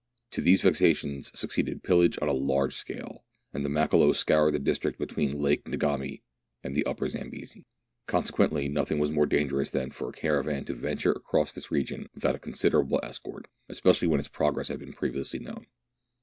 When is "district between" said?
4.59-5.39